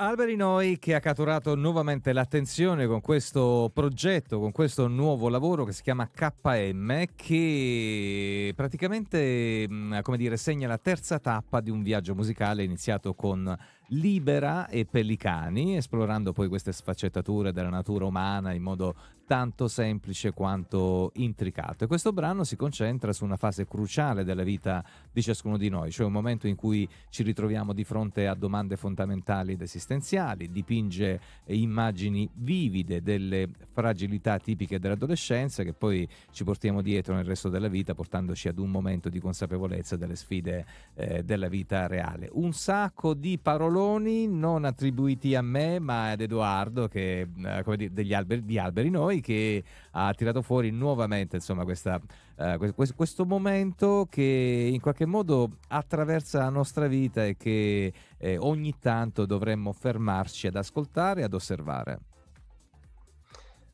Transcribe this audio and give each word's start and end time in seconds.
Alberi 0.00 0.36
Noi 0.36 0.78
che 0.78 0.94
ha 0.94 1.00
catturato 1.00 1.56
nuovamente 1.56 2.12
l'attenzione 2.12 2.86
con 2.86 3.00
questo 3.00 3.68
progetto, 3.74 4.38
con 4.38 4.52
questo 4.52 4.86
nuovo 4.86 5.28
lavoro 5.28 5.64
che 5.64 5.72
si 5.72 5.82
chiama 5.82 6.08
KM, 6.08 7.04
che 7.16 8.52
praticamente, 8.54 9.66
come 10.02 10.16
dire, 10.16 10.36
segna 10.36 10.68
la 10.68 10.78
terza 10.78 11.18
tappa 11.18 11.60
di 11.60 11.70
un 11.70 11.82
viaggio 11.82 12.14
musicale 12.14 12.62
iniziato 12.62 13.12
con 13.14 13.52
Libera 13.88 14.68
e 14.68 14.84
Pellicani, 14.84 15.76
esplorando 15.76 16.32
poi 16.32 16.48
queste 16.48 16.72
sfaccettature 16.72 17.52
della 17.52 17.70
natura 17.70 18.04
umana 18.04 18.52
in 18.52 18.62
modo 18.62 18.94
tanto 19.24 19.68
semplice 19.68 20.32
quanto 20.32 21.10
intricato. 21.16 21.84
E 21.84 21.86
questo 21.86 22.12
brano 22.12 22.44
si 22.44 22.56
concentra 22.56 23.12
su 23.12 23.24
una 23.24 23.36
fase 23.36 23.66
cruciale 23.66 24.24
della 24.24 24.42
vita 24.42 24.82
di 25.12 25.22
ciascuno 25.22 25.58
di 25.58 25.68
noi, 25.68 25.90
cioè 25.90 26.06
un 26.06 26.12
momento 26.12 26.46
in 26.46 26.56
cui 26.56 26.88
ci 27.10 27.22
ritroviamo 27.22 27.74
di 27.74 27.84
fronte 27.84 28.26
a 28.26 28.34
domande 28.34 28.76
fondamentali 28.76 29.52
ed 29.52 29.60
esistenziali, 29.60 30.50
dipinge 30.50 31.20
immagini 31.46 32.28
vivide 32.34 33.02
delle 33.02 33.50
fragilità 33.70 34.38
tipiche 34.38 34.78
dell'adolescenza 34.78 35.62
che 35.62 35.74
poi 35.74 36.08
ci 36.30 36.44
portiamo 36.44 36.80
dietro 36.80 37.14
nel 37.14 37.24
resto 37.24 37.50
della 37.50 37.68
vita, 37.68 37.94
portandoci 37.94 38.48
ad 38.48 38.58
un 38.58 38.70
momento 38.70 39.10
di 39.10 39.20
consapevolezza 39.20 39.96
delle 39.96 40.16
sfide 40.16 40.64
eh, 40.94 41.22
della 41.22 41.48
vita 41.48 41.86
reale. 41.86 42.30
Un 42.32 42.54
sacco 42.54 43.12
di 43.12 43.38
paroloni 43.38 43.77
non 43.78 44.64
attribuiti 44.64 45.34
a 45.34 45.42
me, 45.42 45.78
ma 45.78 46.10
ad 46.10 46.20
Edoardo, 46.20 46.88
che 46.88 47.20
eh, 47.20 47.62
come 47.62 47.76
dire, 47.76 47.92
degli 47.92 48.12
alberi, 48.12 48.44
di 48.44 48.58
alberi 48.58 48.90
noi 48.90 49.20
che 49.20 49.62
ha 49.92 50.12
tirato 50.14 50.42
fuori 50.42 50.70
nuovamente 50.70 51.36
insomma, 51.36 51.64
questa, 51.64 52.00
uh, 52.36 52.74
questo 52.94 53.24
momento 53.24 54.06
che 54.10 54.70
in 54.72 54.80
qualche 54.80 55.06
modo 55.06 55.58
attraversa 55.68 56.38
la 56.40 56.50
nostra 56.50 56.86
vita 56.86 57.24
e 57.24 57.36
che 57.36 57.92
eh, 58.18 58.36
ogni 58.38 58.78
tanto 58.78 59.26
dovremmo 59.26 59.72
fermarci 59.72 60.46
ad 60.46 60.56
ascoltare 60.56 61.20
e 61.20 61.24
ad 61.24 61.34
osservare. 61.34 61.98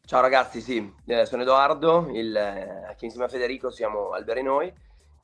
Ciao 0.06 0.20
ragazzi, 0.20 0.60
sì, 0.60 0.92
eh, 1.06 1.24
sono 1.24 1.42
Edoardo, 1.42 2.10
il, 2.12 2.36
eh, 2.36 2.96
insieme 3.00 3.24
a 3.24 3.28
Federico 3.28 3.70
siamo 3.70 4.10
Alberi 4.10 4.42
Noi 4.42 4.72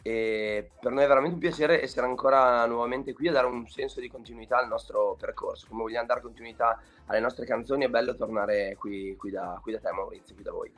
e 0.02 0.70
per 0.80 0.92
noi 0.92 1.04
è 1.04 1.06
veramente 1.06 1.34
un 1.34 1.40
piacere 1.40 1.82
essere 1.82 2.06
ancora 2.06 2.64
nuovamente 2.66 3.12
qui 3.12 3.28
a 3.28 3.32
dare 3.32 3.46
un 3.46 3.66
senso 3.68 4.00
di 4.00 4.08
continuità 4.08 4.58
al 4.58 4.68
nostro 4.68 5.16
percorso. 5.18 5.66
Come 5.68 5.82
vogliamo 5.82 6.06
dare 6.06 6.20
continuità 6.20 6.80
alle 7.06 7.20
nostre 7.20 7.44
canzoni, 7.44 7.84
è 7.84 7.88
bello 7.88 8.14
tornare 8.14 8.76
qui, 8.78 9.14
qui, 9.16 9.30
da, 9.30 9.58
qui 9.62 9.72
da, 9.72 9.78
te 9.78 9.92
Maurizio, 9.92 10.34
qui 10.34 10.44
da 10.44 10.52
voi. 10.52 10.72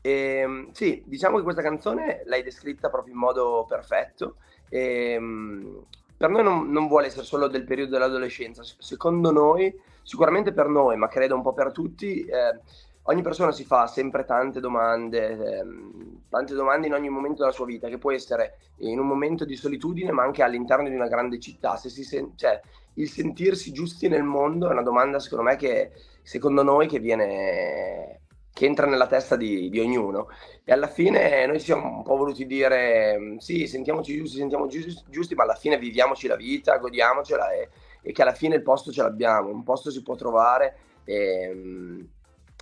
E, 0.00 0.10
ehm, 0.10 0.72
sì, 0.72 1.02
diciamo 1.06 1.36
che 1.36 1.42
questa 1.42 1.62
canzone 1.62 2.22
l'hai 2.26 2.42
descritta 2.42 2.90
proprio 2.90 3.14
in 3.14 3.18
modo 3.18 3.64
perfetto. 3.68 4.36
E, 4.68 5.12
ehm, 5.12 5.84
per 6.16 6.30
noi 6.30 6.44
non, 6.44 6.70
non, 6.70 6.86
vuole 6.86 7.06
essere 7.06 7.24
solo 7.24 7.48
del 7.48 7.64
periodo 7.64 7.92
dell'adolescenza, 7.92 8.62
secondo 8.78 9.32
noi, 9.32 9.74
sicuramente 10.02 10.52
per 10.52 10.68
noi, 10.68 10.96
ma 10.96 11.08
credo 11.08 11.34
un 11.34 11.42
po' 11.42 11.52
per 11.52 11.72
tutti, 11.72 12.24
eh, 12.24 12.60
ogni 13.04 13.22
persona 13.22 13.52
si 13.52 13.64
fa 13.64 13.86
sempre 13.86 14.24
tante 14.24 14.60
domande, 14.60 15.58
ehm, 15.58 16.22
tante 16.28 16.54
domande 16.54 16.86
in 16.86 16.94
ogni 16.94 17.08
momento 17.08 17.40
della 17.42 17.52
sua 17.52 17.66
vita, 17.66 17.88
che 17.88 17.98
può 17.98 18.12
essere 18.12 18.58
in 18.78 18.98
un 18.98 19.06
momento 19.06 19.44
di 19.44 19.56
solitudine, 19.56 20.12
ma 20.12 20.22
anche 20.22 20.42
all'interno 20.42 20.88
di 20.88 20.94
una 20.94 21.08
grande 21.08 21.38
città. 21.40 21.76
Se 21.76 21.88
sen- 21.88 22.36
cioè, 22.36 22.60
il 22.94 23.08
sentirsi 23.08 23.72
giusti 23.72 24.08
nel 24.08 24.22
mondo 24.22 24.68
è 24.68 24.72
una 24.72 24.82
domanda, 24.82 25.18
secondo 25.18 25.44
me, 25.44 25.56
che 25.56 25.92
secondo 26.22 26.62
noi 26.62 26.86
che 26.86 26.98
viene 27.00 28.20
che 28.52 28.66
entra 28.66 28.86
nella 28.86 29.06
testa 29.06 29.34
di, 29.34 29.70
di, 29.70 29.80
ognuno 29.80 30.28
e 30.62 30.72
alla 30.72 30.86
fine 30.86 31.46
noi 31.46 31.58
siamo 31.58 31.88
un 31.88 32.02
po' 32.02 32.16
voluti 32.16 32.44
dire 32.44 33.36
sì, 33.38 33.66
sentiamoci 33.66 34.14
giusti, 34.18 34.36
sentiamoci 34.36 34.78
giusti, 34.78 35.04
giusti 35.08 35.34
ma 35.34 35.44
alla 35.44 35.54
fine 35.54 35.78
viviamoci 35.78 36.26
la 36.26 36.36
vita, 36.36 36.76
godiamocela 36.76 37.50
e, 37.52 37.70
e, 38.02 38.12
che 38.12 38.20
alla 38.20 38.34
fine 38.34 38.56
il 38.56 38.62
posto 38.62 38.92
ce 38.92 39.00
l'abbiamo, 39.00 39.48
un 39.48 39.62
posto 39.62 39.90
si 39.90 40.02
può 40.02 40.16
trovare 40.16 40.76
e, 41.04 42.06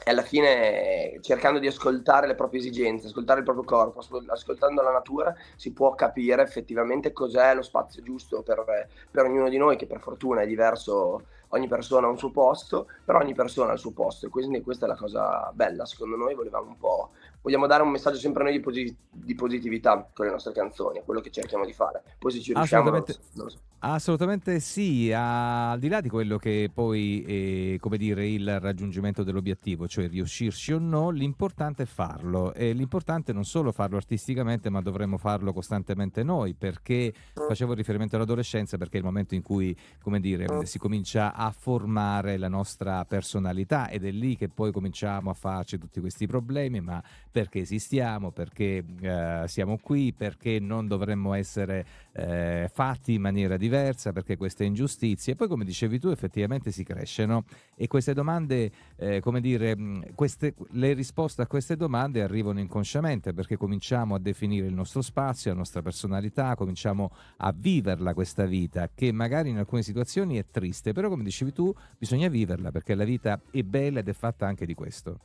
e 0.02 0.10
alla 0.10 0.22
fine 0.22 1.18
cercando 1.20 1.58
di 1.58 1.66
ascoltare 1.66 2.26
le 2.26 2.34
proprie 2.34 2.60
esigenze, 2.60 3.06
ascoltare 3.06 3.40
il 3.40 3.44
proprio 3.44 3.64
corpo, 3.64 4.00
ascoltando 4.28 4.82
la 4.82 4.92
natura 4.92 5.34
si 5.56 5.72
può 5.72 5.94
capire 5.94 6.42
effettivamente 6.42 7.12
cos'è 7.12 7.54
lo 7.54 7.62
spazio 7.62 8.02
giusto 8.02 8.42
per, 8.42 8.88
per 9.10 9.24
ognuno 9.24 9.48
di 9.48 9.56
noi 9.58 9.76
che 9.76 9.86
per 9.86 10.00
fortuna 10.00 10.42
è 10.42 10.46
diverso 10.46 11.22
ogni 11.50 11.68
persona 11.68 12.06
ha 12.06 12.10
un 12.10 12.18
suo 12.18 12.30
posto, 12.30 12.86
però 13.04 13.18
ogni 13.18 13.34
persona 13.34 13.70
ha 13.70 13.74
il 13.74 13.78
suo 13.78 13.92
posto. 13.92 14.26
E 14.26 14.28
quindi 14.28 14.60
questa 14.62 14.86
è 14.86 14.88
la 14.88 14.96
cosa 14.96 15.50
bella, 15.54 15.86
secondo 15.86 16.16
noi 16.16 16.34
volevamo 16.34 16.68
un 16.68 16.78
po', 16.78 17.10
vogliamo 17.42 17.66
dare 17.66 17.82
un 17.82 17.90
messaggio 17.90 18.18
sempre 18.18 18.42
a 18.42 18.44
noi 18.44 18.54
di, 18.54 18.60
posi- 18.60 18.96
di 19.10 19.34
positività 19.34 20.08
con 20.12 20.26
le 20.26 20.32
nostre 20.32 20.52
canzoni, 20.52 20.98
è 20.98 21.04
quello 21.04 21.20
che 21.20 21.30
cerchiamo 21.30 21.64
di 21.64 21.72
fare, 21.72 22.02
poi 22.18 22.32
se 22.32 22.40
ci 22.40 22.52
riusciamo... 22.52 22.90
Assolutamente, 22.90 23.22
non 23.34 23.50
so. 23.50 23.58
assolutamente 23.78 24.60
sì, 24.60 25.12
al 25.14 25.78
di 25.78 25.88
là 25.88 26.00
di 26.00 26.08
quello 26.08 26.36
che 26.36 26.70
poi 26.72 27.74
è 27.74 27.78
come 27.78 27.96
dire 27.96 28.28
il 28.28 28.60
raggiungimento 28.60 29.22
dell'obiettivo, 29.22 29.88
cioè 29.88 30.08
riuscirci 30.08 30.72
o 30.72 30.78
no, 30.78 31.10
l'importante 31.10 31.84
è 31.84 31.86
farlo 31.86 32.52
e 32.52 32.72
l'importante 32.72 33.32
è 33.32 33.34
non 33.34 33.44
solo 33.44 33.72
farlo 33.72 33.96
artisticamente, 33.96 34.68
ma 34.68 34.80
dovremmo 34.82 35.16
farlo 35.16 35.52
costantemente 35.52 36.22
noi, 36.22 36.54
perché 36.54 37.12
facevo 37.32 37.72
riferimento 37.72 38.16
all'adolescenza, 38.16 38.76
perché 38.76 38.96
è 38.96 38.98
il 38.98 39.04
momento 39.04 39.34
in 39.34 39.42
cui, 39.42 39.76
come 40.02 40.20
dire, 40.20 40.66
si 40.66 40.78
comincia 40.78 41.34
a 41.34 41.50
formare 41.50 42.36
la 42.36 42.48
nostra 42.48 43.04
personalità 43.04 43.88
ed 43.88 44.04
è 44.04 44.10
lì 44.10 44.36
che 44.36 44.48
poi 44.48 44.72
cominciamo 44.72 45.30
a 45.30 45.34
farci 45.34 45.78
tutti 45.78 46.00
questi 46.00 46.26
problemi, 46.26 46.80
ma 46.80 47.02
perché 47.30 47.60
esistiamo, 47.60 48.30
perché 48.30 48.84
eh, 49.00 49.44
siamo 49.46 49.78
qui, 49.78 50.12
perché 50.12 50.58
non 50.58 50.86
dovremmo 50.86 51.34
essere 51.34 51.86
eh, 52.12 52.68
fatti 52.72 53.14
in 53.14 53.20
maniera 53.20 53.56
diversa, 53.56 54.12
perché 54.12 54.36
queste 54.36 54.64
ingiustizie. 54.64 55.32
E 55.32 55.36
poi 55.36 55.48
come 55.48 55.64
dicevi 55.64 55.98
tu 55.98 56.08
effettivamente 56.08 56.70
si 56.72 56.82
cresce 56.84 57.26
no? 57.26 57.44
e 57.76 57.86
queste 57.86 58.14
domande, 58.14 58.70
eh, 58.96 59.20
come 59.20 59.40
dire, 59.40 59.76
queste, 60.14 60.54
le 60.70 60.92
risposte 60.92 61.42
a 61.42 61.46
queste 61.46 61.76
domande 61.76 62.22
arrivano 62.22 62.58
inconsciamente 62.58 63.32
perché 63.32 63.56
cominciamo 63.56 64.14
a 64.14 64.18
definire 64.18 64.66
il 64.66 64.74
nostro 64.74 65.02
spazio, 65.02 65.52
la 65.52 65.58
nostra 65.58 65.82
personalità, 65.82 66.56
cominciamo 66.56 67.12
a 67.38 67.54
viverla 67.56 68.12
questa 68.14 68.44
vita 68.44 68.90
che 68.92 69.12
magari 69.12 69.50
in 69.50 69.58
alcune 69.58 69.82
situazioni 69.82 70.36
è 70.36 70.46
triste, 70.50 70.92
però 70.92 71.08
come 71.08 71.22
dicevi 71.22 71.52
tu, 71.52 71.72
bisogna 71.96 72.28
viverla 72.28 72.70
perché 72.70 72.94
la 72.94 73.04
vita 73.04 73.40
è 73.50 73.62
bella 73.62 74.00
ed 74.00 74.08
è 74.08 74.12
fatta 74.12 74.46
anche 74.46 74.66
di 74.66 74.74
questo. 74.74 75.18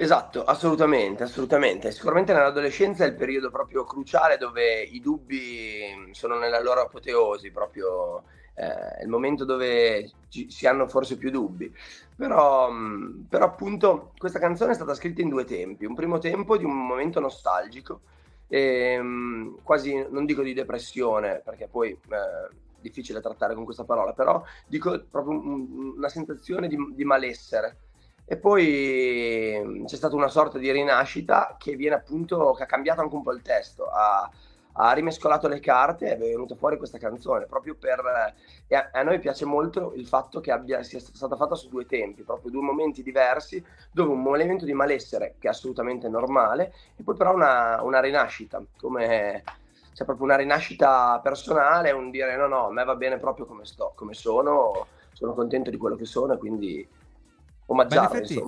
Esatto, 0.00 0.44
assolutamente, 0.44 1.24
assolutamente. 1.24 1.90
Sicuramente 1.90 2.32
nell'adolescenza 2.32 3.04
è 3.04 3.08
il 3.08 3.16
periodo 3.16 3.50
proprio 3.50 3.82
cruciale 3.82 4.36
dove 4.36 4.80
i 4.80 5.00
dubbi 5.00 6.10
sono 6.12 6.38
nella 6.38 6.62
loro 6.62 6.82
apoteosi, 6.82 7.50
proprio 7.50 8.22
eh, 8.54 9.02
il 9.02 9.08
momento 9.08 9.44
dove 9.44 10.08
ci, 10.28 10.48
si 10.52 10.68
hanno 10.68 10.86
forse 10.86 11.16
più 11.16 11.32
dubbi. 11.32 11.74
Però, 12.14 12.70
però 13.28 13.44
appunto 13.44 14.12
questa 14.16 14.38
canzone 14.38 14.70
è 14.70 14.74
stata 14.76 14.94
scritta 14.94 15.20
in 15.20 15.30
due 15.30 15.44
tempi. 15.44 15.84
Un 15.84 15.96
primo 15.96 16.18
tempo 16.18 16.56
di 16.56 16.64
un 16.64 16.76
momento 16.76 17.18
nostalgico, 17.18 18.02
ehm, 18.46 19.58
quasi 19.64 20.06
non 20.10 20.26
dico 20.26 20.42
di 20.42 20.54
depressione, 20.54 21.42
perché 21.44 21.66
poi 21.66 21.90
eh, 21.90 22.54
difficile 22.80 23.20
trattare 23.20 23.54
con 23.54 23.64
questa 23.64 23.84
parola, 23.84 24.12
però 24.12 24.42
dico 24.66 25.06
proprio 25.10 25.38
un, 25.40 25.94
una 25.96 26.08
sensazione 26.08 26.68
di, 26.68 26.76
di, 26.94 27.04
malessere. 27.04 27.78
E 28.30 28.36
poi 28.36 29.84
c'è 29.86 29.96
stata 29.96 30.14
una 30.14 30.28
sorta 30.28 30.58
di 30.58 30.70
rinascita 30.70 31.56
che 31.58 31.76
viene 31.76 31.94
appunto, 31.94 32.52
che 32.52 32.64
ha 32.64 32.66
cambiato 32.66 33.00
anche 33.00 33.14
un 33.14 33.22
po' 33.22 33.32
il 33.32 33.40
testo, 33.40 33.86
ha, 33.86 34.30
ha 34.72 34.92
rimescolato 34.92 35.48
le 35.48 35.60
carte 35.60 36.08
e 36.08 36.12
è 36.12 36.18
venuta 36.18 36.54
fuori 36.54 36.76
questa 36.76 36.98
canzone 36.98 37.46
proprio 37.46 37.74
per 37.74 38.34
e 38.66 38.74
a, 38.76 38.90
a, 38.92 39.02
noi 39.02 39.18
piace 39.18 39.46
molto 39.46 39.94
il 39.94 40.06
fatto 40.06 40.40
che 40.40 40.52
abbia, 40.52 40.82
sia 40.82 41.00
stata 41.00 41.36
fatta 41.36 41.54
su 41.54 41.70
due 41.70 41.86
tempi 41.86 42.22
proprio 42.22 42.50
due 42.50 42.60
momenti 42.60 43.02
diversi 43.02 43.64
dove 43.90 44.12
un 44.12 44.20
momento 44.20 44.66
di 44.66 44.74
malessere 44.74 45.36
che 45.38 45.46
è 45.46 45.50
assolutamente 45.50 46.06
normale 46.08 46.74
e 46.96 47.02
poi 47.02 47.16
però 47.16 47.32
una, 47.32 47.82
una 47.82 48.00
rinascita 48.00 48.62
come 48.78 49.42
c'è 49.94 50.04
proprio 50.04 50.26
una 50.26 50.36
rinascita 50.36 51.18
personale, 51.22 51.90
un 51.90 52.10
dire 52.10 52.36
no, 52.36 52.46
no, 52.46 52.66
a 52.66 52.70
me 52.70 52.84
va 52.84 52.94
bene 52.94 53.18
proprio 53.18 53.46
come 53.46 53.64
sto, 53.64 53.92
come 53.96 54.12
sono, 54.12 54.86
sono 55.12 55.32
contento 55.32 55.70
di 55.70 55.76
quello 55.76 55.96
che 55.96 56.04
sono 56.04 56.34
e 56.34 56.38
quindi 56.38 56.88
omaggiare, 57.68 58.18
in 58.18 58.22
effetti. 58.22 58.42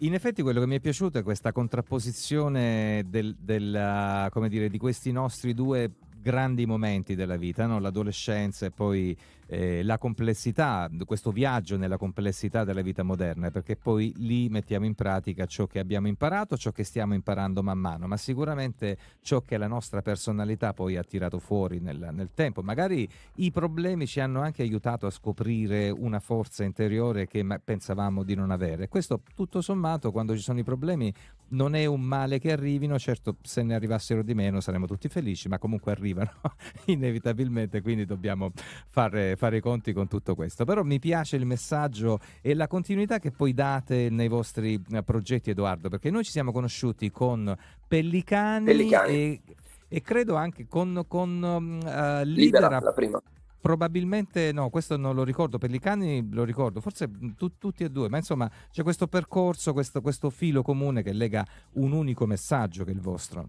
In 0.00 0.14
effetti 0.14 0.42
quello 0.42 0.60
che 0.60 0.66
mi 0.66 0.76
è 0.76 0.80
piaciuto 0.80 1.18
è 1.18 1.22
questa 1.22 1.52
contrapposizione 1.52 3.04
del, 3.08 3.34
del, 3.38 4.28
dire, 4.48 4.68
di 4.68 4.78
questi 4.78 5.10
nostri 5.10 5.54
due 5.54 5.90
grandi 6.26 6.66
momenti 6.66 7.14
della 7.14 7.36
vita, 7.36 7.66
no? 7.66 7.78
l'adolescenza 7.78 8.66
e 8.66 8.72
poi 8.72 9.16
eh, 9.46 9.84
la 9.84 9.96
complessità, 9.96 10.90
questo 11.04 11.30
viaggio 11.30 11.76
nella 11.76 11.96
complessità 11.96 12.64
della 12.64 12.82
vita 12.82 13.04
moderna, 13.04 13.52
perché 13.52 13.76
poi 13.76 14.12
lì 14.16 14.48
mettiamo 14.48 14.86
in 14.86 14.96
pratica 14.96 15.46
ciò 15.46 15.66
che 15.68 15.78
abbiamo 15.78 16.08
imparato, 16.08 16.56
ciò 16.56 16.72
che 16.72 16.82
stiamo 16.82 17.14
imparando 17.14 17.62
man 17.62 17.78
mano, 17.78 18.08
ma 18.08 18.16
sicuramente 18.16 18.98
ciò 19.20 19.42
che 19.42 19.56
la 19.56 19.68
nostra 19.68 20.02
personalità 20.02 20.72
poi 20.72 20.96
ha 20.96 21.04
tirato 21.04 21.38
fuori 21.38 21.78
nel, 21.78 22.08
nel 22.10 22.30
tempo. 22.34 22.60
Magari 22.60 23.08
i 23.36 23.52
problemi 23.52 24.08
ci 24.08 24.18
hanno 24.18 24.40
anche 24.40 24.62
aiutato 24.62 25.06
a 25.06 25.10
scoprire 25.10 25.90
una 25.90 26.18
forza 26.18 26.64
interiore 26.64 27.28
che 27.28 27.46
pensavamo 27.62 28.24
di 28.24 28.34
non 28.34 28.50
avere. 28.50 28.88
Questo 28.88 29.20
tutto 29.36 29.60
sommato, 29.60 30.10
quando 30.10 30.34
ci 30.34 30.42
sono 30.42 30.58
i 30.58 30.64
problemi, 30.64 31.14
non 31.48 31.74
è 31.74 31.84
un 31.84 32.00
male 32.00 32.38
che 32.38 32.50
arrivino, 32.50 32.98
certo 32.98 33.36
se 33.42 33.62
ne 33.62 33.74
arrivassero 33.74 34.22
di 34.22 34.34
meno 34.34 34.60
saremmo 34.60 34.86
tutti 34.86 35.08
felici, 35.08 35.48
ma 35.48 35.58
comunque 35.58 35.92
arrivano 35.92 36.30
inevitabilmente, 36.86 37.82
quindi 37.82 38.04
dobbiamo 38.04 38.50
fare, 38.86 39.36
fare 39.36 39.58
i 39.58 39.60
conti 39.60 39.92
con 39.92 40.08
tutto 40.08 40.34
questo. 40.34 40.64
Però 40.64 40.82
mi 40.82 40.98
piace 40.98 41.36
il 41.36 41.46
messaggio 41.46 42.18
e 42.40 42.54
la 42.54 42.66
continuità 42.66 43.18
che 43.18 43.30
poi 43.30 43.52
date 43.52 44.08
nei 44.10 44.28
vostri 44.28 44.82
eh, 44.90 45.02
progetti, 45.02 45.50
Edoardo, 45.50 45.88
perché 45.88 46.10
noi 46.10 46.24
ci 46.24 46.30
siamo 46.30 46.52
conosciuti 46.52 47.10
con 47.10 47.54
Pellicani, 47.86 48.64
Pellicani. 48.64 49.12
E, 49.12 49.40
e, 49.88 50.02
credo 50.02 50.34
anche 50.34 50.66
con, 50.66 51.04
con 51.06 51.42
uh, 51.42 52.24
Libera, 52.24 52.24
Libera, 52.24 52.80
la 52.80 52.92
prima. 52.92 53.22
Probabilmente 53.66 54.52
no, 54.52 54.70
questo 54.70 54.96
non 54.96 55.16
lo 55.16 55.24
ricordo, 55.24 55.58
Pellicani 55.58 56.28
lo 56.30 56.44
ricordo, 56.44 56.80
forse 56.80 57.10
tu, 57.36 57.58
tutti 57.58 57.82
e 57.82 57.88
due, 57.88 58.08
ma 58.08 58.16
insomma 58.16 58.48
c'è 58.70 58.84
questo 58.84 59.08
percorso, 59.08 59.72
questo, 59.72 60.00
questo 60.00 60.30
filo 60.30 60.62
comune 60.62 61.02
che 61.02 61.12
lega 61.12 61.44
un 61.72 61.90
unico 61.90 62.26
messaggio 62.26 62.84
che 62.84 62.92
è 62.92 62.94
il 62.94 63.00
vostro. 63.00 63.48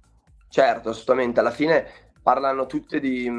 Certo, 0.49 0.89
assolutamente, 0.89 1.39
alla 1.39 1.51
fine 1.51 1.85
parlano 2.19 2.65
tutte 2.65 2.99
di... 2.99 3.31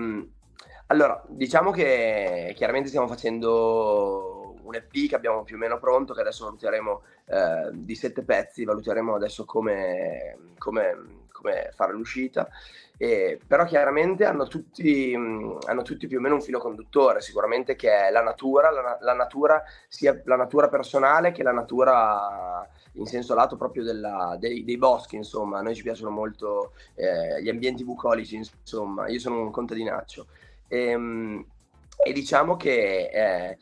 Allora, 0.87 1.21
diciamo 1.27 1.73
che 1.73 2.53
chiaramente 2.55 2.91
stiamo 2.91 3.09
facendo 3.09 4.38
un 4.69 4.75
EP 4.75 5.09
che 5.09 5.15
abbiamo 5.15 5.43
più 5.43 5.57
o 5.57 5.59
meno 5.59 5.79
pronto, 5.79 6.13
che 6.13 6.21
adesso 6.21 6.45
valuteremo 6.45 7.03
eh, 7.27 7.71
di 7.73 7.95
sette 7.95 8.23
pezzi, 8.23 8.65
valuteremo 8.65 9.15
adesso 9.15 9.45
come, 9.45 10.37
come, 10.59 11.27
come 11.33 11.71
fare 11.75 11.93
l'uscita. 11.93 12.49
Eh, 12.99 13.39
però 13.47 13.65
chiaramente 13.65 14.25
hanno 14.25 14.47
tutti, 14.47 15.17
mh, 15.17 15.59
hanno 15.67 15.83
tutti, 15.83 16.07
più 16.07 16.19
o 16.19 16.21
meno 16.21 16.35
un 16.35 16.43
filo 16.43 16.59
conduttore, 16.59 17.21
sicuramente 17.21 17.77
che 17.77 17.91
è 17.91 18.11
la 18.11 18.23
natura, 18.23 18.71
la, 18.71 18.99
la, 19.01 19.15
natura 19.15 19.63
sia 19.89 20.21
la 20.25 20.37
natura 20.37 20.69
personale 20.69 21.33
che 21.33 21.43
la 21.43 21.53
natura 21.53 22.69
in 22.95 23.07
senso 23.07 23.35
lato 23.35 23.57
proprio 23.57 23.85
della, 23.85 24.37
dei, 24.39 24.65
dei, 24.65 24.77
boschi, 24.77 25.17
insomma, 25.17 25.59
a 25.59 25.63
noi 25.63 25.77
ci 25.77 25.83
piacciono 25.83 26.11
molto 26.11 26.73
eh, 26.95 27.41
gli 27.41 27.49
ambienti 27.49 27.85
bucolici, 27.85 28.37
insomma, 28.37 29.09
io 29.09 29.21
sono 29.21 29.41
un 29.41 29.51
contadinaccio. 29.51 30.27
E, 30.67 30.89
ehm, 30.91 31.03
mh, 31.03 31.47
e 32.05 32.13
diciamo 32.13 32.57
che 32.57 33.11
eh, 33.13 33.59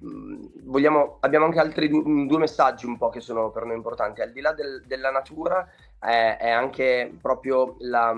vogliamo, 0.00 1.18
abbiamo 1.20 1.44
anche 1.44 1.58
altri 1.58 1.88
du- 1.88 2.26
due 2.26 2.38
messaggi 2.38 2.86
un 2.86 2.96
po' 2.96 3.10
che 3.10 3.20
sono 3.20 3.50
per 3.50 3.64
noi 3.64 3.76
importanti, 3.76 4.20
al 4.20 4.32
di 4.32 4.40
là 4.40 4.52
del, 4.52 4.82
della 4.86 5.10
natura 5.10 5.68
è, 5.98 6.36
è 6.40 6.50
anche 6.50 7.12
proprio 7.20 7.76
la, 7.80 8.12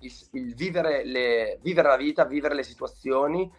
il, 0.00 0.12
il 0.32 0.54
vivere, 0.54 1.04
le, 1.04 1.58
vivere 1.62 1.88
la 1.88 1.96
vita, 1.96 2.24
vivere 2.24 2.54
le 2.54 2.62
situazioni 2.62 3.50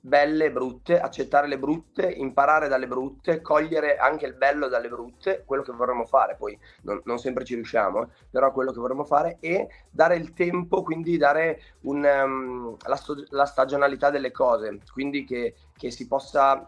belle 0.00 0.46
e 0.46 0.52
brutte, 0.52 0.98
accettare 0.98 1.46
le 1.46 1.58
brutte, 1.58 2.10
imparare 2.10 2.68
dalle 2.68 2.86
brutte, 2.86 3.42
cogliere 3.42 3.96
anche 3.98 4.26
il 4.26 4.34
bello 4.34 4.68
dalle 4.68 4.88
brutte, 4.88 5.42
quello 5.44 5.62
che 5.62 5.72
vorremmo 5.72 6.06
fare, 6.06 6.36
poi 6.36 6.58
non, 6.82 7.00
non 7.04 7.18
sempre 7.18 7.44
ci 7.44 7.54
riusciamo, 7.54 8.04
eh, 8.04 8.08
però 8.30 8.50
quello 8.52 8.72
che 8.72 8.80
vorremmo 8.80 9.04
fare 9.04 9.36
e 9.40 9.68
dare 9.90 10.16
il 10.16 10.32
tempo, 10.32 10.82
quindi 10.82 11.18
dare 11.18 11.60
un, 11.82 12.02
um, 12.02 12.76
la, 12.86 12.98
la, 13.28 13.44
stagionalità 13.44 14.10
delle 14.10 14.30
cose, 14.30 14.78
quindi 14.92 15.24
che, 15.24 15.54
che 15.76 15.90
si 15.90 16.06
possa, 16.06 16.66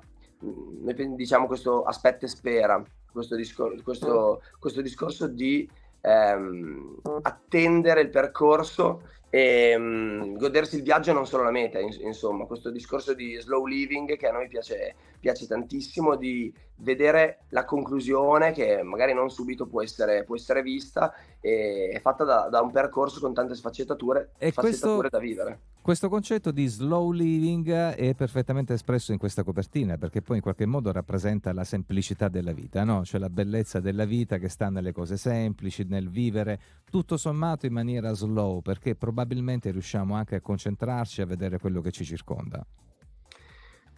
diciamo 1.15 1.47
questo 1.47 1.83
aspetta 1.83 2.27
e 2.27 2.29
spera, 2.29 2.83
questo, 3.11 3.37
discor- 3.37 3.83
questo, 3.83 4.43
questo 4.59 4.83
discorso 4.83 5.27
di 5.27 5.69
ehm, 6.01 7.01
attendere 7.23 8.01
il 8.01 8.11
percorso 8.11 9.03
e 9.35 9.75
um, 9.75 10.37
godersi 10.37 10.77
il 10.77 10.83
viaggio 10.83 11.11
e 11.11 11.15
non 11.15 11.27
solo 11.27 11.43
la 11.43 11.51
meta, 11.51 11.79
insomma, 11.79 12.45
questo 12.45 12.71
discorso 12.71 13.15
di 13.15 13.35
slow 13.41 13.65
living 13.65 14.15
che 14.19 14.29
a 14.29 14.33
noi 14.33 14.47
piace, 14.47 14.95
piace 15.19 15.47
tantissimo, 15.47 16.17
di 16.17 16.53
vedere 16.77 17.45
la 17.49 17.65
conclusione 17.65 18.53
che 18.53 18.83
magari 18.83 19.15
non 19.15 19.31
subito 19.31 19.67
può 19.67 19.83
essere, 19.83 20.25
può 20.25 20.35
essere 20.35 20.61
vista 20.61 21.15
e 21.41 21.89
è 21.91 22.01
fatta 22.01 22.25
da, 22.25 22.49
da, 22.51 22.61
un 22.61 22.71
percorso 22.71 23.21
con 23.21 23.33
tante 23.33 23.55
sfaccettature, 23.55 24.33
e 24.37 24.51
sfaccettature 24.51 25.09
questo, 25.09 25.17
da 25.17 25.19
vivere. 25.19 25.61
Questo 25.83 26.09
concetto 26.09 26.53
di 26.53 26.69
slow 26.69 27.11
living 27.11 27.69
è 27.69 28.15
perfettamente 28.15 28.73
espresso 28.73 29.11
in 29.11 29.19
questa 29.19 29.43
copertina 29.43 29.99
perché 29.99 30.23
poi 30.23 30.37
in 30.37 30.43
qualche 30.43 30.65
modo 30.65 30.93
rappresenta 30.93 31.53
la 31.53 31.65
semplicità 31.65 32.29
della 32.29 32.53
vita, 32.53 32.85
no? 32.85 33.05
cioè 33.05 33.19
la 33.19 33.29
bellezza 33.29 33.81
della 33.81 34.05
vita 34.05 34.39
che 34.39 34.49
sta 34.49 34.71
nelle 34.71 34.93
cose 34.93 35.17
semplici, 35.17 35.83
nel 35.83 36.09
vivere 36.09 36.61
tutto 36.89 37.17
sommato 37.17 37.67
in 37.67 37.73
maniera 37.73 38.13
slow 38.13 38.61
perché 38.61 38.95
probabilmente 38.95 39.73
riusciamo 39.73 40.15
anche 40.15 40.37
a 40.37 40.41
concentrarci 40.41 41.21
a 41.21 41.27
vedere 41.27 41.59
quello 41.59 41.81
che 41.81 41.91
ci 41.91 42.05
circonda. 42.05 42.65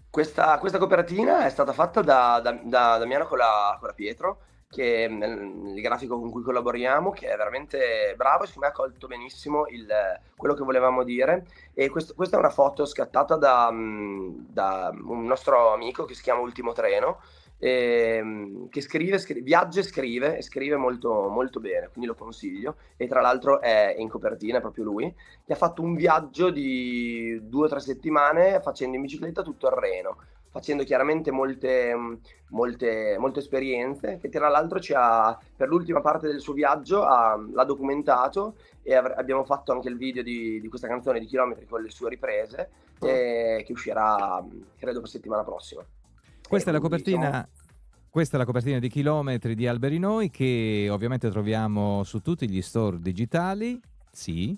Questa, 0.08 0.56
questa 0.56 0.78
copertina 0.78 1.44
è 1.44 1.50
stata 1.50 1.75
fatta 1.75 2.00
da, 2.00 2.40
da, 2.42 2.52
da 2.64 2.96
Damiano 2.96 3.26
con 3.26 3.36
che 4.74 5.08
il 5.08 5.80
grafico 5.80 6.18
con 6.18 6.32
cui 6.32 6.42
collaboriamo, 6.42 7.12
che 7.12 7.28
è 7.28 7.36
veramente 7.36 8.14
bravo 8.16 8.42
e 8.42 8.46
secondo 8.48 8.66
me 8.66 8.72
ha 8.72 8.76
colto 8.76 9.06
benissimo 9.06 9.66
il, 9.68 9.86
quello 10.36 10.54
che 10.54 10.64
volevamo 10.64 11.04
dire. 11.04 11.46
E 11.74 11.88
questo, 11.90 12.12
questa 12.14 12.34
è 12.36 12.40
una 12.40 12.50
foto 12.50 12.84
scattata 12.84 13.36
da, 13.36 13.70
da, 13.70 14.92
un 14.92 15.24
nostro 15.26 15.72
amico 15.72 16.04
che 16.04 16.14
si 16.14 16.22
chiama 16.22 16.40
Ultimo 16.40 16.72
Treno, 16.72 17.20
ehm, 17.58 18.68
che 18.68 18.80
scrive, 18.80 19.18
scrive, 19.18 19.42
viaggia 19.42 19.78
e 19.78 19.84
scrive, 19.84 20.38
e 20.38 20.42
scrive 20.42 20.74
molto, 20.74 21.28
molto 21.28 21.60
bene, 21.60 21.88
quindi 21.90 22.06
lo 22.06 22.16
consiglio. 22.16 22.74
E 22.96 23.06
tra 23.06 23.20
l'altro 23.20 23.60
è 23.60 23.94
in 23.96 24.08
copertina, 24.08 24.58
è 24.58 24.60
proprio 24.60 24.82
lui, 24.82 25.14
che 25.46 25.52
ha 25.52 25.56
fatto 25.56 25.82
un 25.82 25.94
viaggio 25.94 26.50
di 26.50 27.38
due 27.44 27.66
o 27.66 27.68
tre 27.68 27.78
settimane 27.78 28.60
facendo 28.60 28.96
in 28.96 29.02
bicicletta 29.02 29.42
tutto 29.42 29.68
il 29.68 29.74
Reno, 29.74 30.16
facendo 30.54 30.84
chiaramente 30.84 31.32
molte, 31.32 31.92
molte, 32.50 33.16
molte 33.18 33.40
esperienze, 33.40 34.18
che 34.18 34.28
tra 34.28 34.48
l'altro 34.48 34.78
ci 34.78 34.92
ha, 34.94 35.36
per 35.56 35.66
l'ultima 35.66 36.00
parte 36.00 36.28
del 36.28 36.40
suo 36.40 36.52
viaggio 36.52 37.02
ha, 37.02 37.36
l'ha 37.52 37.64
documentato 37.64 38.54
e 38.84 38.94
av- 38.94 39.14
abbiamo 39.16 39.42
fatto 39.42 39.72
anche 39.72 39.88
il 39.88 39.96
video 39.96 40.22
di, 40.22 40.60
di, 40.60 40.68
questa 40.68 40.86
canzone 40.86 41.18
di 41.18 41.26
chilometri 41.26 41.66
con 41.66 41.82
le 41.82 41.90
sue 41.90 42.08
riprese, 42.08 42.70
eh, 43.00 43.64
che 43.66 43.72
uscirà 43.72 44.44
credo 44.78 45.00
per 45.00 45.08
settimana 45.08 45.42
prossima. 45.42 45.84
Questa 46.48 46.70
è 46.70 46.72
la 46.72 46.78
copertina. 46.78 47.26
Diciamo... 47.26 47.48
Questa 48.08 48.36
è 48.36 48.38
la 48.38 48.44
copertina 48.44 48.78
di 48.78 48.88
Chilometri 48.88 49.56
di 49.56 49.66
Alberi 49.66 49.98
Noi 49.98 50.30
che 50.30 50.86
ovviamente 50.88 51.30
troviamo 51.30 52.04
su 52.04 52.20
tutti 52.20 52.48
gli 52.48 52.62
store 52.62 53.00
digitali. 53.00 53.80
Sì. 54.12 54.56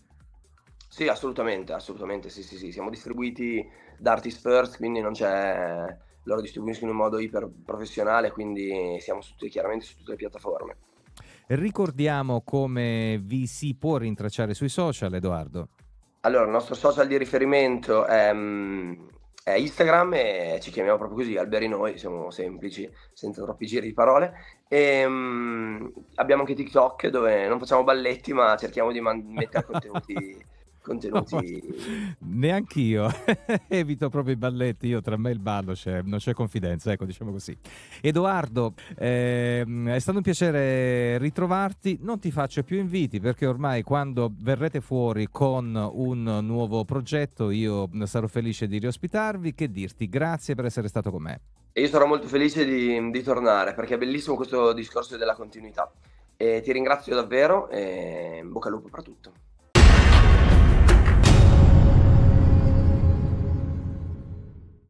Sì, 0.89 1.09
assolutamente, 1.09 1.73
assolutamente, 1.73 2.29
sì, 2.29 2.43
sì, 2.43 2.57
sì. 2.57 2.73
Siamo 2.73 2.91
distribuiti 2.91 3.65
da 3.99 4.13
Artist 4.13 4.41
First, 4.41 4.77
quindi 4.77 5.01
non 5.01 5.13
c'è... 5.13 6.05
Loro 6.23 6.41
distribuiscono 6.41 6.91
in 6.91 6.97
modo 6.97 7.21
iper 7.21 7.49
professionale, 7.65 8.33
quindi 8.33 8.99
siamo 9.01 9.21
su, 9.21 9.35
chiaramente 9.49 9.85
su 9.85 9.97
tutte 9.97 10.11
le 10.13 10.17
piattaforme. 10.17 10.77
Ricordiamo 11.49 12.43
come 12.43 13.21
vi 13.23 13.47
si 13.47 13.77
può 13.77 13.99
rintracciare 13.99 14.53
sui 14.53 14.69
social, 14.69 15.15
Edoardo. 15.15 15.69
Allora, 16.23 16.45
il 16.45 16.51
nostro 16.51 16.75
social 16.75 17.07
di 17.07 17.17
riferimento 17.17 18.05
è, 18.05 18.33
mm, 18.33 18.93
è 19.45 19.53
Instagram 19.53 20.15
e 20.15 20.59
ci 20.61 20.73
chiamiamo 20.73 20.99
proprio 20.99 21.19
così, 21.19 21.37
Alberi 21.37 21.69
Noi, 21.69 21.99
siamo 21.99 22.33
semplici, 22.33 22.91
senza 23.13 23.45
troppi 23.45 23.67
giri 23.67 23.87
di 23.87 23.93
parole. 23.93 24.33
E, 24.67 25.05
um, 25.05 25.93
abbiamo 26.17 26.43
anche 26.43 26.55
TikTok 26.55 27.07
dove 27.07 27.47
non 27.47 27.61
facciamo 27.61 27.85
balletti 27.85 28.33
ma 28.33 28.57
cerchiamo 28.57 28.91
di 28.91 29.01
man- 29.01 29.25
mettere 29.29 29.63
contenuti 29.71 30.45
contenuti. 30.87 31.75
Neanch'io, 32.21 33.09
evito 33.67 34.09
proprio 34.09 34.35
i 34.35 34.37
balletti, 34.37 34.87
io 34.87 35.01
tra 35.01 35.17
me 35.17 35.31
e 35.31 35.33
il 35.33 35.41
ballo 35.41 35.73
c'è, 35.73 36.03
non 36.03 36.19
c'è 36.19 36.33
confidenza, 36.33 36.93
ecco 36.93 37.05
diciamo 37.05 37.33
così. 37.33 37.57
Edoardo, 38.01 38.75
ehm, 38.97 39.89
è 39.89 39.99
stato 39.99 40.19
un 40.19 40.23
piacere 40.23 41.19
ritrovarti, 41.19 41.99
non 42.03 42.21
ti 42.21 42.31
faccio 42.31 42.63
più 42.63 42.79
inviti 42.79 43.19
perché 43.19 43.47
ormai 43.47 43.83
quando 43.83 44.33
verrete 44.39 44.81
fuori 44.81 45.27
con 45.31 45.75
un 45.75 46.39
nuovo 46.43 46.85
progetto 46.85 47.51
io 47.51 47.89
sarò 48.05 48.29
felice 48.29 48.69
di 48.69 48.79
riospitarvi, 48.79 49.55
che 49.55 49.71
dirti, 49.71 50.09
grazie 50.09 50.55
per 50.55 50.67
essere 50.67 50.87
stato 50.89 51.11
con 51.11 51.23
me. 51.23 51.41
E 51.73 51.83
io 51.83 51.89
sarò 51.89 52.07
molto 52.07 52.29
felice 52.29 52.65
di, 52.65 53.11
di 53.11 53.23
tornare 53.23 53.75
perché 53.75 53.95
è 53.95 53.99
bellissimo 53.99 54.37
questo 54.37 54.73
discorso 54.73 55.17
della 55.17 55.35
continuità. 55.35 55.91
E 56.39 56.61
ti 56.63 56.71
ringrazio 56.71 57.15
davvero 57.15 57.69
e 57.71 58.43
bocca 58.45 58.69
al 58.69 58.75
lupo 58.75 58.89
per 58.89 59.03
tutto. 59.03 59.33